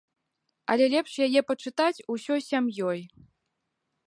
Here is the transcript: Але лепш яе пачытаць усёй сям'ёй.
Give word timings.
Але 0.73 0.85
лепш 0.93 1.13
яе 1.27 1.41
пачытаць 1.51 2.03
усёй 2.17 2.41
сям'ёй. 2.49 2.99